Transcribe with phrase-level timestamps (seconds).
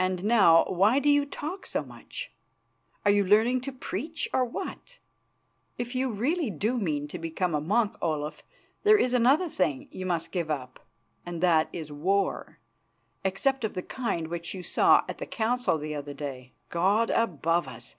[0.00, 2.32] And now why do you talk so much?
[3.04, 4.98] Are you learning to preach, or what?
[5.78, 8.42] If you really do mean to become a monk, Olaf,
[8.82, 10.80] there is another thing you must give up,
[11.24, 12.58] and that is war,
[13.22, 16.52] except of the kind which you saw at the Council the other day.
[16.68, 17.94] God above us!